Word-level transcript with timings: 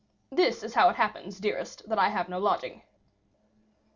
This 0.31 0.63
is 0.63 0.73
how 0.73 0.89
it 0.89 0.95
happens, 0.95 1.39
dearest, 1.39 1.87
that 1.87 1.99
I 1.99 2.09
have 2.09 2.27
no 2.27 2.39
lodging." 2.39 2.81